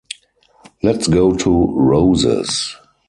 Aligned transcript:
Let’s 0.81 1.07
go 1.07 1.35
to 1.37 1.73
Roses. 1.75 2.75